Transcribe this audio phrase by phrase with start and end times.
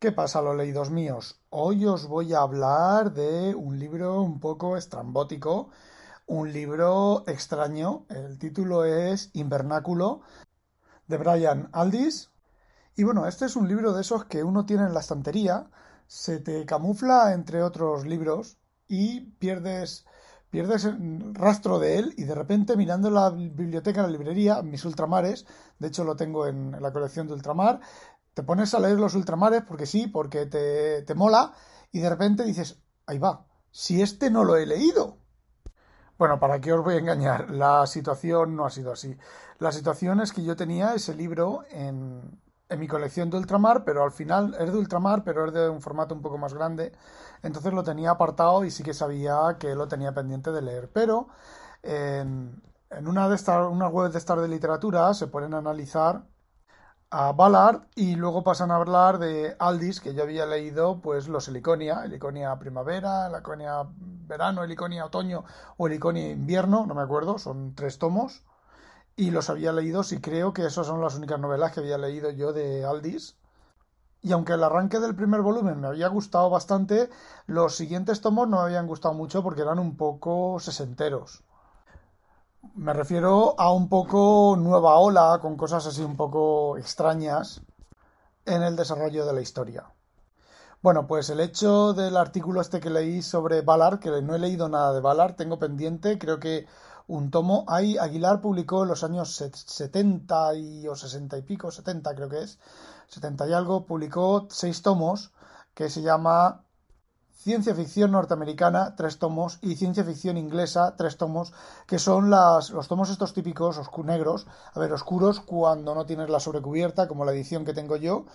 [0.00, 1.40] ¿Qué pasa, los leídos míos?
[1.50, 5.70] Hoy os voy a hablar de un libro un poco estrambótico,
[6.28, 8.06] un libro extraño.
[8.08, 10.20] El título es Invernáculo,
[11.08, 12.30] de Brian Aldis.
[12.94, 15.68] Y bueno, este es un libro de esos que uno tiene en la estantería,
[16.06, 18.56] se te camufla entre otros libros
[18.86, 20.06] y pierdes,
[20.50, 20.88] pierdes
[21.32, 25.44] rastro de él y de repente mirando la biblioteca, la librería, mis ultramares,
[25.80, 27.80] de hecho lo tengo en la colección de ultramar,
[28.38, 31.54] te pones a leer los ultramares porque sí, porque te, te mola,
[31.90, 35.16] y de repente dices, ahí va, si este no lo he leído.
[36.16, 37.50] Bueno, ¿para qué os voy a engañar?
[37.50, 39.18] La situación no ha sido así.
[39.58, 44.04] La situación es que yo tenía ese libro en, en mi colección de ultramar, pero
[44.04, 46.92] al final es de ultramar, pero es de un formato un poco más grande.
[47.42, 50.88] Entonces lo tenía apartado y sí que sabía que lo tenía pendiente de leer.
[50.92, 51.26] Pero
[51.82, 56.22] en, en una de estas, una web de estas de literatura se ponen a analizar
[57.10, 61.48] a Ballard y luego pasan a hablar de Aldis, que ya había leído pues los
[61.48, 63.86] Heliconia, Heliconia primavera, Heliconia
[64.26, 65.44] verano, Heliconia otoño
[65.76, 68.44] o Heliconia invierno, no me acuerdo, son tres tomos
[69.16, 72.30] y los había leído y creo que esas son las únicas novelas que había leído
[72.30, 73.36] yo de Aldis.
[74.22, 77.10] Y aunque el arranque del primer volumen me había gustado bastante,
[77.46, 81.44] los siguientes tomos no me habían gustado mucho porque eran un poco sesenteros.
[82.74, 87.60] Me refiero a un poco nueva ola, con cosas así un poco extrañas
[88.44, 89.92] en el desarrollo de la historia.
[90.80, 94.68] Bueno, pues el hecho del artículo este que leí sobre Ballard, que no he leído
[94.68, 96.66] nada de Ballard, tengo pendiente, creo que
[97.08, 97.64] un tomo.
[97.68, 102.42] Ahí Aguilar publicó en los años 70 y, o 60 y pico, 70 creo que
[102.42, 102.58] es,
[103.08, 105.32] 70 y algo, publicó seis tomos
[105.74, 106.62] que se llama
[107.38, 111.54] ciencia ficción norteamericana, tres tomos, y ciencia ficción inglesa, tres tomos,
[111.86, 116.40] que son las, los tomos estos típicos negros, a ver, oscuros cuando no tienes la
[116.40, 118.26] sobrecubierta, como la edición que tengo yo,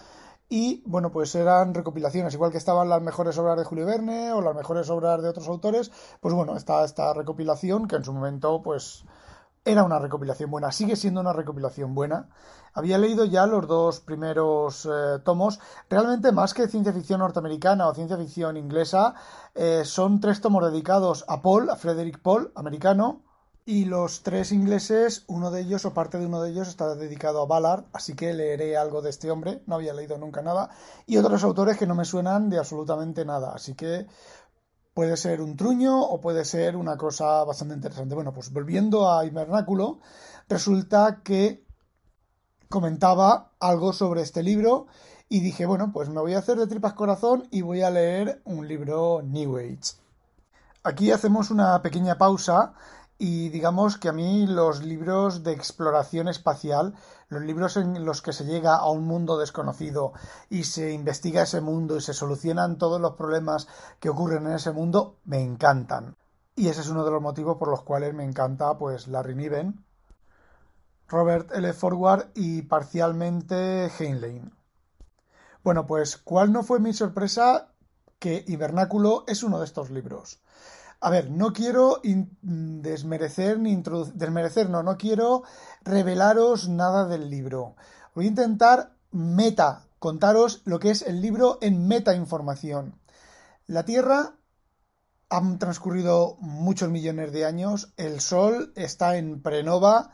[0.50, 4.42] y bueno, pues eran recopilaciones, igual que estaban las mejores obras de Julio Verne o
[4.42, 5.92] las mejores obras de otros autores,
[6.22, 9.04] pues bueno, está esta recopilación que en su momento pues
[9.66, 12.30] era una recopilación buena, sigue siendo una recopilación buena.
[12.74, 15.60] Había leído ya los dos primeros eh, tomos.
[15.90, 19.16] Realmente, más que ciencia ficción norteamericana o ciencia ficción inglesa,
[19.56, 23.22] eh, son tres tomos dedicados a Paul, a Frederick Paul, americano.
[23.66, 27.42] Y los tres ingleses, uno de ellos o parte de uno de ellos está dedicado
[27.42, 30.70] a Ballard, así que leeré algo de este hombre, no había leído nunca nada,
[31.06, 34.06] y otros autores que no me suenan de absolutamente nada, así que
[34.94, 38.16] puede ser un truño o puede ser una cosa bastante interesante.
[38.16, 40.00] Bueno, pues volviendo a Invernáculo,
[40.48, 41.66] resulta que
[42.70, 44.88] comentaba algo sobre este libro
[45.30, 48.42] y dije, bueno, pues me voy a hacer de tripas corazón y voy a leer
[48.46, 49.98] un libro New Age.
[50.84, 52.74] Aquí hacemos una pequeña pausa
[53.26, 56.94] y digamos que a mí los libros de exploración espacial,
[57.30, 60.12] los libros en los que se llega a un mundo desconocido
[60.50, 63.70] y se investiga ese mundo y se solucionan todos los problemas
[64.02, 66.18] que ocurren en ese mundo, me encantan.
[66.54, 69.86] Y ese es uno de los motivos por los cuales me encanta pues Larry Niven,
[71.08, 71.72] Robert L.
[71.72, 74.52] Forward y parcialmente Heinlein.
[75.64, 77.70] Bueno, pues ¿cuál no fue mi sorpresa?
[78.20, 80.42] Que Hibernáculo es uno de estos libros.
[81.06, 85.44] A ver, no quiero desmerecer ni introducir, desmerecer, no, no quiero
[85.84, 87.76] revelaros nada del libro.
[88.16, 93.02] Voy a intentar meta, contaros lo que es el libro en meta información.
[93.68, 94.38] La Tierra
[95.28, 100.12] han transcurrido muchos millones de años, el Sol está en prenova,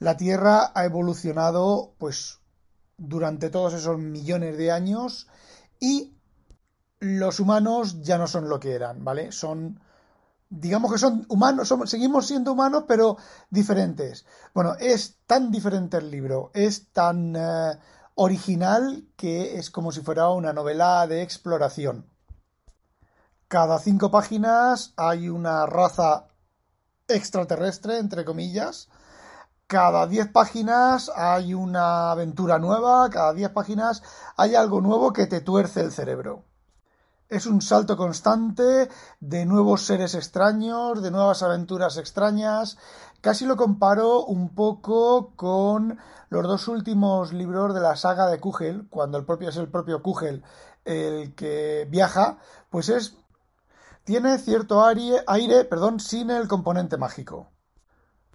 [0.00, 2.40] la Tierra ha evolucionado pues
[2.96, 5.28] durante todos esos millones de años
[5.78, 6.16] y
[6.98, 9.30] los humanos ya no son lo que eran, ¿vale?
[9.30, 9.78] Son
[10.52, 13.16] digamos que son humanos, seguimos siendo humanos, pero
[13.48, 14.26] diferentes.
[14.52, 17.78] Bueno, es tan diferente el libro, es tan eh,
[18.16, 22.06] original que es como si fuera una novela de exploración.
[23.48, 26.26] Cada cinco páginas hay una raza
[27.08, 28.88] extraterrestre, entre comillas.
[29.66, 34.02] Cada diez páginas hay una aventura nueva, cada diez páginas
[34.36, 36.44] hay algo nuevo que te tuerce el cerebro.
[37.32, 38.90] Es un salto constante
[39.20, 42.76] de nuevos seres extraños, de nuevas aventuras extrañas.
[43.22, 45.98] Casi lo comparo un poco con
[46.28, 50.02] los dos últimos libros de la saga de Kugel, cuando el propio es el propio
[50.02, 50.44] Kugel
[50.84, 52.36] el que viaja,
[52.68, 53.16] pues es
[54.04, 57.48] tiene cierto aire, aire perdón, sin el componente mágico.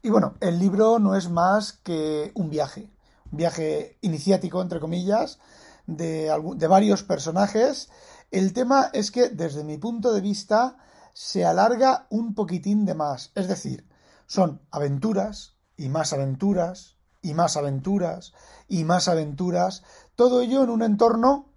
[0.01, 2.89] Y bueno, el libro no es más que un viaje,
[3.31, 5.37] un viaje iniciático, entre comillas,
[5.85, 7.91] de, de varios personajes.
[8.31, 10.77] El tema es que, desde mi punto de vista,
[11.13, 13.31] se alarga un poquitín de más.
[13.35, 13.87] Es decir,
[14.25, 18.33] son aventuras y más aventuras y más aventuras
[18.67, 19.83] y más aventuras,
[20.15, 21.53] todo ello en un entorno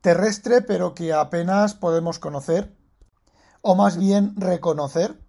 [0.00, 2.76] terrestre pero que apenas podemos conocer
[3.62, 5.20] o más bien reconocer.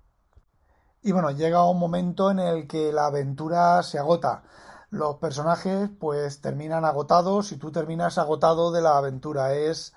[1.01, 4.43] Y bueno, llega un momento en el que la aventura se agota.
[4.89, 9.53] Los personajes pues terminan agotados y tú terminas agotado de la aventura.
[9.55, 9.93] Es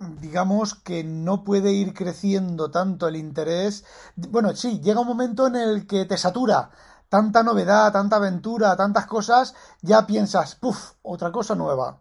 [0.00, 3.84] digamos que no puede ir creciendo tanto el interés.
[4.16, 6.70] Bueno, sí, llega un momento en el que te satura.
[7.08, 12.00] Tanta novedad, tanta aventura, tantas cosas, ya piensas, puff, otra cosa nueva.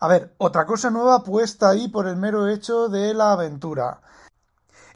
[0.00, 4.00] A ver, otra cosa nueva puesta ahí por el mero hecho de la aventura.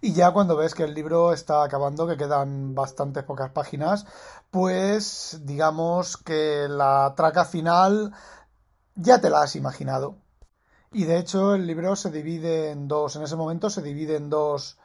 [0.00, 4.06] Y ya cuando ves que el libro está acabando, que quedan bastantes pocas páginas,
[4.50, 8.12] pues digamos que la traca final
[8.94, 10.21] ya te la has imaginado.
[10.92, 14.28] Y de hecho el libro se divide en dos, en ese momento se divide en
[14.28, 14.78] dos,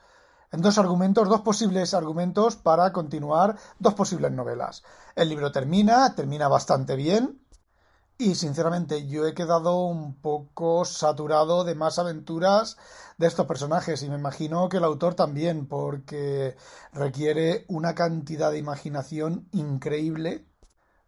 [0.51, 4.83] en dos argumentos, dos posibles argumentos para continuar dos posibles novelas.
[5.15, 7.42] El libro termina, termina bastante bien,
[8.19, 12.77] y sinceramente yo he quedado un poco saturado de más aventuras
[13.18, 16.56] de estos personajes y me imagino que el autor también porque
[16.94, 20.48] requiere una cantidad de imaginación increíble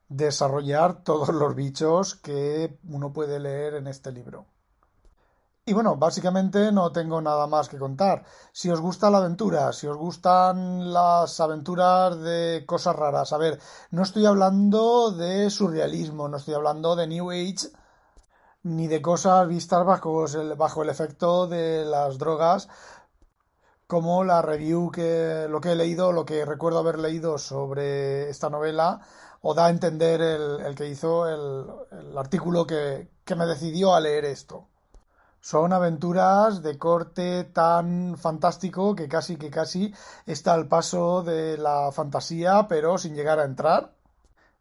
[0.07, 4.45] desarrollar todos los bichos que uno puede leer en este libro.
[5.65, 8.25] Y bueno, básicamente no tengo nada más que contar.
[8.51, 13.59] Si os gusta la aventura, si os gustan las aventuras de cosas raras, a ver,
[13.91, 17.69] no estoy hablando de surrealismo, no estoy hablando de New Age,
[18.63, 22.67] ni de cosas vistas bajo el, bajo el efecto de las drogas,
[23.87, 28.49] como la review que lo que he leído, lo que recuerdo haber leído sobre esta
[28.49, 29.01] novela,
[29.41, 34.69] o da a entender el, que hizo el, artículo que me decidió a leer esto.
[35.41, 39.93] Son aventuras de corte tan fantástico que casi que casi
[40.25, 43.93] está al paso de la fantasía, pero sin llegar a entrar.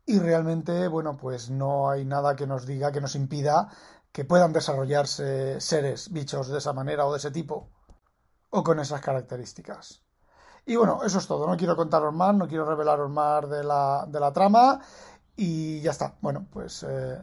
[0.07, 3.69] Y realmente, bueno, pues no hay nada que nos diga, que nos impida
[4.13, 7.69] que puedan desarrollarse seres, bichos de esa manera o de ese tipo,
[8.51, 10.03] o con esas características.
[10.67, 11.47] Y bueno, eso es todo.
[11.47, 14.81] No quiero contaros más, no quiero revelaros más de la, de la trama.
[15.37, 16.17] Y ya está.
[16.21, 17.23] Bueno, pues eh,